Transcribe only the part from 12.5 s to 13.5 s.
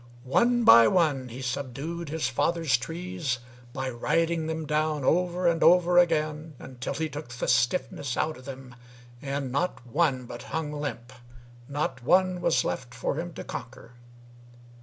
left For him to